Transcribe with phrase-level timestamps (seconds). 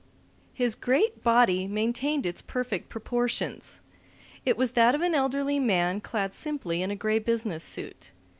[0.55, 3.81] His great body maintained its perfect proportions.
[4.47, 8.11] It was that of an elderly man clad simply in a gray business suit.